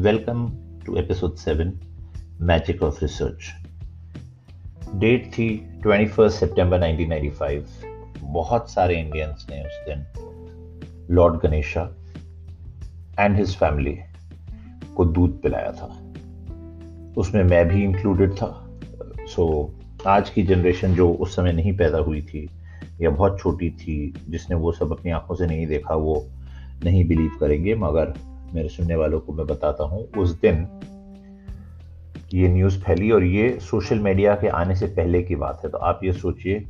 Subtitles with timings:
[0.00, 0.52] Welcome
[0.86, 1.72] to episode seven
[2.40, 3.38] magic of research
[4.94, 7.68] date थी 21 सितंबर 1995
[8.20, 10.06] बहुत सारे इंडियंस ने उस दिन
[11.10, 11.96] lord Ganesha
[13.18, 13.98] and his family
[14.96, 16.12] को दूध पिलाया था।
[17.16, 18.78] उसमें मैं भी इंक्लूडेड था।
[19.20, 22.50] सो so, आज की जनरेशन जो उस समय नहीं पैदा हुई थी
[23.00, 26.26] या बहुत छोटी थी जिसने वो सब अपनी आँखों से नहीं देखा वो
[26.84, 30.66] नहीं बिलीव करेंगे मगर मेरे सुनने वालों को मैं बताता हूँ, उस दिन
[32.34, 35.78] ये न्यूज़ फैली और ये सोशल मीडिया के आने से पहले की बात है। तो
[35.78, 36.60] आप ये सोचिए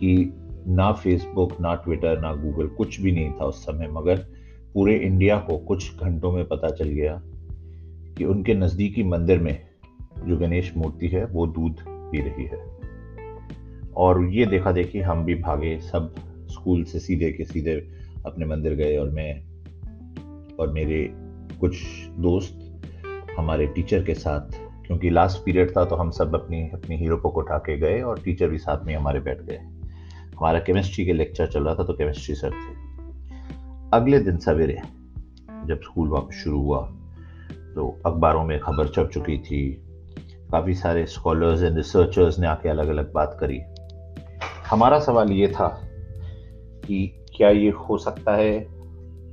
[0.00, 0.34] कि
[0.66, 4.16] ना फेसबुक ना ट्विटर ना गूगल कुछ भी नहीं था उस समय, मगर
[4.74, 7.22] पूरे इंडिया को कुछ घंटों में पता चल गया
[8.18, 9.66] कि उनके नज़दीकी मंदिर में
[10.26, 12.78] जो गणेश मूर्ति है, वो दूध पी रही है।
[13.96, 16.14] और ये देखा देखी हम भी भागे, सब
[16.50, 17.90] स्कूल से सीधे के सीधे
[18.26, 19.47] अपने मंदिर गए और मैं
[20.58, 21.06] और मेरे
[21.60, 21.76] कुछ
[22.18, 22.64] दोस्त
[23.38, 27.28] हमारे टीचर के साथ, क्योंकि लास्ट पीरियड था तो हम सब अपनी अपनी हीरो को
[27.40, 29.56] उठा के गए और टीचर भी साथ में हमारे बैठ गए।
[30.36, 32.76] हमारा केमिस्ट्री के लेक्चर चल रहा था तो केमिस्ट्री सर थे।
[33.92, 34.80] अगले दिन सवेरे,
[35.66, 36.80] जब स्कूल वापस शुरू हुआ
[37.74, 39.60] तो अखबारों में खबर छप चुकी थी।
[40.50, 43.60] काफ़ी सारे स्कॉलर्स एंड रिसर्चर्स ने आके अलग अलग बात करी।
[44.66, 45.68] हमारा सवाल ये था
[46.84, 47.06] कि
[47.36, 48.58] क्या ये हो सकता है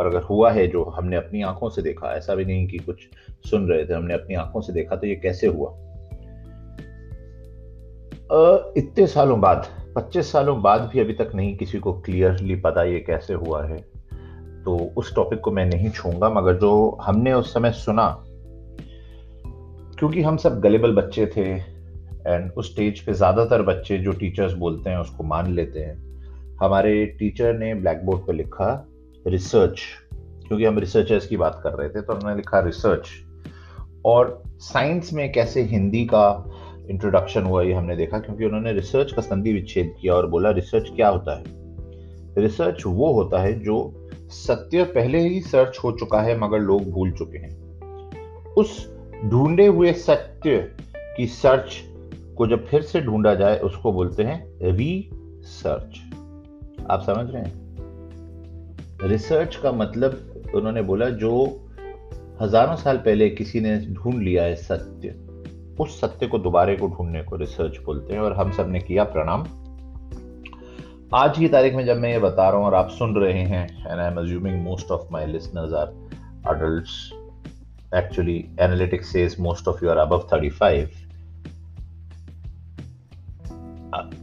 [0.00, 3.02] और अगर हुआ है जो हमने अपनी आँखों से देखा, ऐसा भी नहीं कि कुछ
[3.50, 5.70] सुन रहे थे हमने अपनी आँखों से देखा तो ये कैसे हुआ?
[8.76, 13.00] इतने सालों बाद 25 सालों बाद भी अभी तक नहीं किसी को क्लियरली पता ये
[13.00, 13.76] कैसे हुआ है।
[14.64, 18.08] तो उस टॉपिक को मैं नहीं छूँगा, मगर जो हमने उस समय सुना,
[19.98, 24.90] क्योंकि हम सब गलेबल बच्चे थे एंड उस स्टेज पे ज़्यादातर बच्चे जो टीचर्स बोलते
[24.90, 25.96] हैं उसको मान लेते हैं।
[26.62, 28.89] हमारे टीचर ने ब्लैक बोर्ड पर लिखा
[29.26, 29.80] रिसर्च
[30.48, 33.08] क्योंकि हम रिसर्चर्स की बात कर रहे थे तो उन्होंने लिखा रिसर्च
[34.04, 36.44] और साइंस में कैसे हिंदी का
[36.90, 40.90] इंट्रोडक्शन हुआ, ये हमने देखा, क्योंकि उन्होंने रिसर्च का संधि विच्छेद किया और बोला रिसर्च
[40.96, 41.44] क्या होता है?
[42.38, 47.12] रिसर्च वो होता है जो सत्य पहले ही सर्च हो चुका है, मगर लोग भूल
[47.12, 47.80] चुके हैं।
[48.46, 50.74] उस ढूंढे हुए सत्य
[51.16, 51.82] की सर्च
[52.36, 56.00] को जब फिर से ढूंढा जाए, उसको बोलते हैं रीसर्च
[56.90, 57.59] आप समझ रहे हैं?
[59.02, 61.66] रिसर्च का मतलब उन्होंने बोला, जो
[62.42, 65.08] हज़ारों साल पहले किसी ने ढूंढ लिया है सत्य,
[65.80, 69.46] उस सत्य को दोबारे को ढूँढने को रिसर्च बोलते हैं और हम सबने किया प्रणाम।
[71.14, 73.90] आज की तारीख में जब मैं ये बता रहा हूँ और आप सुन रहे हैं
[73.90, 76.10] and I am assuming most of my listeners are
[76.46, 77.12] adults,
[77.92, 80.88] actually analytics says most of you are above 35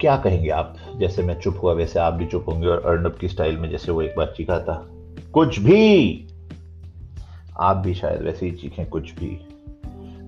[0.00, 0.76] क्या कहेंगे आप?
[1.02, 3.92] जैसे मैं चुप हुआ, वैसे आप भी चुप होंगे। और अर्नब की स्टाइल में जैसे
[3.92, 4.86] वो एक बार चीखा था,
[5.32, 6.26] कुछ भी!
[7.60, 9.30] आप भी शायद वैसे ही चीखें, कुछ भी!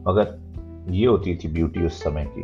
[0.09, 0.39] मगर
[0.93, 2.43] ये होती थी ब्यूटी उस समय की।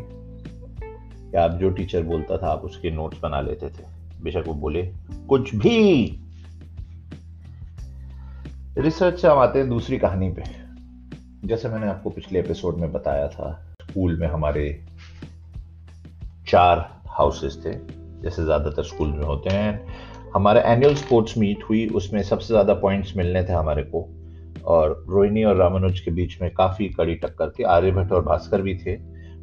[1.30, 3.84] कि आप जो टीचर बोलता था, आप उसके नोट्स बना लेते थे।
[4.22, 4.92] बेशक वो बोले,
[5.28, 6.06] कुछ भी!
[8.78, 10.42] रिसर्च से हम आते हैं दूसरी कहानी पे।
[11.44, 14.86] जैसे मैंने आपको पिछले एपिसोड में बताया था स्कूल में हमारे
[16.48, 19.86] चार हाउसेस थे। जैसे ज़्यादातर स्कूल में होते हैं।
[20.34, 24.08] हमारा एनुअल स्पोर्ट्स मीट हुई, उसमें सबसे ज़्यादा पॉइंट्स मिलने थे हमारे को।
[24.64, 28.74] और रोहिणी और रामानुज के बीच में काफ़ी कड़ी टक्कर थी। आर्यभट्ट और भास्कर भी
[28.74, 28.96] थे,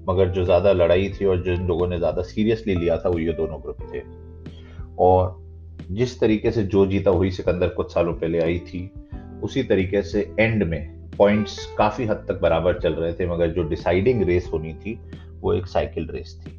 [0.09, 3.33] मगर जो ज़्यादा लड़ाई थी और जिन लोगों ने ज़्यादा सीरियसली लिया था, वो ये
[3.33, 4.01] दोनों ग्रुप थे।
[4.99, 5.35] और
[5.91, 8.91] जिस तरीके से जो जीता हुई सिकंदर कुछ सालों पहले आई थी।
[9.43, 13.63] उसी तरीके से एंड में पॉइंट्स काफ़ी हद तक बराबर चल रहे थे, मगर जो
[13.63, 14.99] डिसाइडिंग रेस होनी थी,
[15.41, 16.51] वो एक साइकिल रेस थी।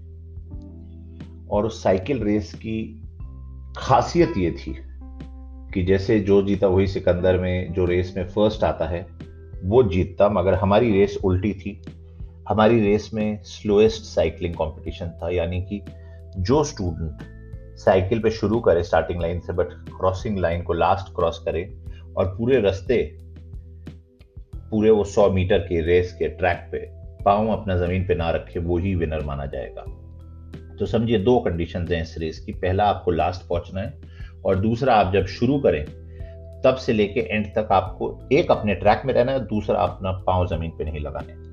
[1.51, 3.05] और उस साइकिल रेस की
[3.77, 4.77] खासियत ये थी
[5.75, 9.07] कि जैसे जो जीता वही सिकंदर में, जो रेस में फ़र्स्ट आता है,
[9.65, 11.83] वो जीतता, मगर हमारी रेस उल्टी थी।
[12.49, 15.83] हमारी रेस में स्लोएस्ट साइकिलिंग कंपटीशन था, यानी कि
[16.37, 17.19] जो स्टूडेंट
[17.79, 21.79] साइकिल पे शुरू करे स्टार्टिंग लाइन से बट क्रॉसिंग लाइन को लास्ट क्रॉस करे,
[22.17, 23.19] और पूरे रास्ते,
[24.71, 26.79] पूरे वो सौ मीटर के रेस के ट्रैक पे
[27.25, 29.85] पाँव अपना ज़मीन पे ना रखे, वो ही विनर माना जाएगा।
[30.79, 34.01] तो समझिए दो कंडीशन हैं इस रेस की। पहला आपको लास्ट पहुँचना है
[34.45, 35.85] और दूसरा आप जब शुरू करें,
[36.65, 40.47] तब से लेके एंड तक आपको एक अपने ट्रैक में रहना है, दूसरा अपना पाँव
[40.47, 41.47] ज़मीन पे नहीं लगाने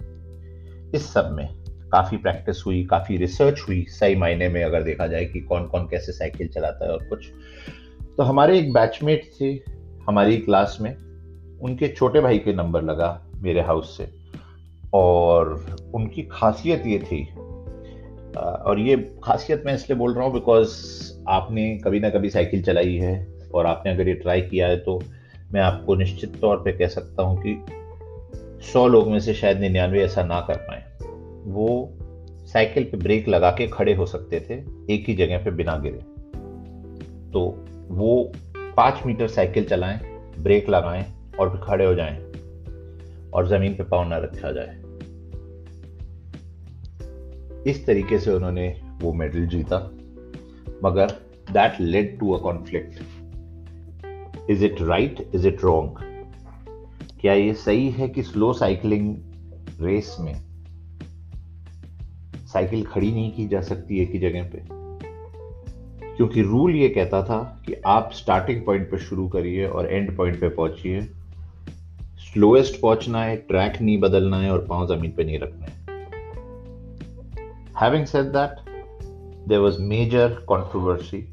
[0.98, 1.48] इस सब में
[1.92, 5.88] काफ़ी प्रैक्टिस हुई, काफ़ी रिसर्च हुई सही मायने में अगर देखा जाए कि कौन कौन
[5.88, 7.28] कैसे साइकिल चलाता है और कुछ।
[8.18, 9.52] तो हमारे एक बैचमेट थे,
[10.08, 10.92] हमारी क्लास में,
[11.60, 14.08] उनके छोटे भाई के नंबर लगा मेरे हाउस से
[14.94, 17.24] और उनकी खासियत ये थी
[18.38, 20.74] और ये खासियत मैं इसलिए बोल रहा हूँ बिकॉज़
[21.28, 23.16] आपने कभी ना कभी साइकिल चलाई है
[23.54, 25.02] और आपने अगर ये ट्राई किया है तो
[25.54, 27.66] मैं आपको निश्चित तौर पे कह सकता हूँ कि
[28.74, 30.84] सौ लोग में से शायद निन्यानवे ऐसा ना कर पाए।
[31.52, 31.94] वो
[32.54, 34.54] साइकिल पे ब्रेक लगा के खड़े हो सकते थे,
[34.94, 36.00] एक ही जगह पे बिना गिरे।
[37.32, 38.32] तो वो
[38.78, 40.00] पाँच मीटर साइकिल चलाएँ,
[40.40, 41.06] ब्रेक लगाएँ
[41.40, 42.18] और फिर खड़े हो जाएँ
[43.34, 44.85] और ज़मीन पे पाँव ना रखा जाए।
[47.68, 49.78] इस तरीके से उन्होंने वो मेडल जीता।
[50.84, 51.12] मगर
[51.52, 53.00] that led to a conflict
[54.50, 56.00] is it right is it wrong
[57.22, 59.16] क्या ये सही है कि स्लो साइकिलिंग
[59.82, 60.36] रेस में
[62.48, 64.62] साइकिल खड़ी नहीं की जा सकती एक ही जगह पे?
[66.18, 70.40] क्योंकि रूल ये कहता था कि आप स्टार्टिंग पॉइंट पे शुरू करिए और एंड पॉइंट
[70.40, 71.02] पे पहुंचिए।
[72.18, 75.75] स्लोएस्ट पहुँचना है ट्रैक नहीं बदलना है और पाँव ज़मीन पे नहीं रखना है।
[77.76, 78.62] Having said that,
[79.46, 81.28] there was major controversy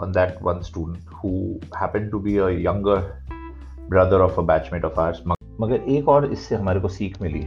[0.00, 3.22] on that one student who happened to be a younger
[3.88, 5.20] brother of a batchmate of ours.
[5.60, 7.44] मगर एक और इससे हमारे को सीख मिली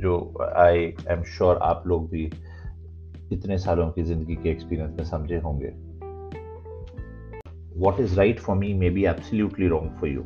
[0.00, 0.16] जो
[0.58, 2.24] आई एम श्योर आप लोग भी
[3.32, 5.74] इतने सालों की ज़िंदगी के एक्सपीरियंस में समझे होंगे
[7.80, 10.22] what is right for me may be absolutely wrong for you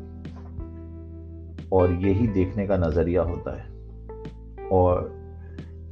[1.72, 5.16] और यही देखने का नज़रिया होता है और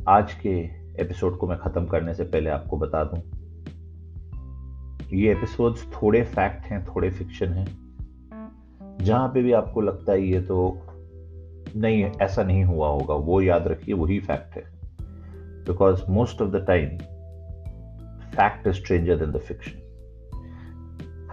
[0.09, 3.23] आज के एपिसोड को मैं ख़त्म करने से पहले आपको बता दूँ
[5.13, 7.67] ये एपिसोड्स थोड़े फैक्ट हैं, थोड़े फिक्शन हैं।
[9.03, 10.83] जहाँ पे भी आपको लगता है ये तो
[11.77, 14.63] नहीं, ऐसा नहीं हुआ होगा, वो याद रखिए, वही फैक्ट है।
[15.65, 16.99] Because most of the time
[18.31, 19.83] fact is stranger than the fiction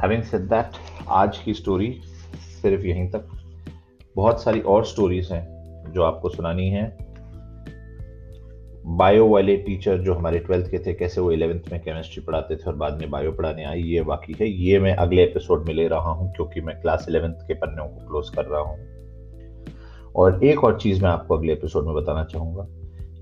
[0.02, 0.72] having said that
[1.08, 2.02] आज की स्टोरी
[2.62, 3.28] सिर्फ़ यहीं तक।
[4.16, 7.03] बहुत सारी और स्टोरीज हैं जो आपको सुनानी है।
[8.86, 12.64] बायो वाले टीचर जो हमारे ट्वेल्थ के थे, कैसे वो इलेवेंथ में केमिस्ट्री पढ़ाते थे
[12.68, 15.88] और बाद में बायो पढ़ाने आई, ये बाकी है। ये मैं अगले एपिसोड में ले
[15.88, 18.78] रहा हूँ, क्योंकि मैं क्लास इलेवेंथ के पन्नों को क्लोज कर रहा हूँ।
[20.16, 22.68] और एक और चीज़ मैं आपको अगले एपिसोड में बताना चाहूँगा,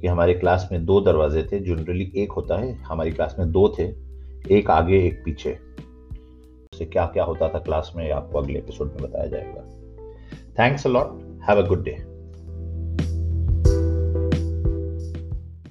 [0.02, 3.76] कि हमारे क्लास में दो दरवाजे थे, जनरली एक होता है, हमारी क्लास में दो
[3.80, 3.94] थे,
[4.52, 5.60] एक आगे, एक पीछे।
[6.78, 9.62] से क्या क्या होता था क्लास में, आपको अगले एपिसोड में बताया जाएगा।
[10.60, 11.20] Thanks a lot
[11.50, 12.11] have a good day